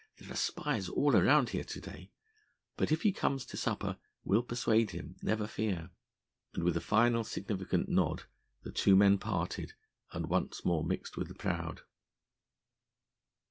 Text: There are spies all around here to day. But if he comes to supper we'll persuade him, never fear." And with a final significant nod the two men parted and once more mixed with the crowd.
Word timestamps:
There 0.17 0.31
are 0.31 0.35
spies 0.35 0.89
all 0.89 1.15
around 1.15 1.49
here 1.49 1.63
to 1.63 1.79
day. 1.79 2.09
But 2.75 2.91
if 2.91 3.03
he 3.03 3.11
comes 3.11 3.45
to 3.45 3.55
supper 3.55 3.97
we'll 4.23 4.41
persuade 4.41 4.89
him, 4.89 5.15
never 5.21 5.45
fear." 5.45 5.91
And 6.55 6.63
with 6.63 6.75
a 6.75 6.81
final 6.81 7.23
significant 7.23 7.87
nod 7.87 8.23
the 8.63 8.71
two 8.71 8.95
men 8.95 9.19
parted 9.19 9.73
and 10.11 10.25
once 10.25 10.65
more 10.65 10.83
mixed 10.83 11.17
with 11.17 11.27
the 11.27 11.35
crowd. 11.35 11.81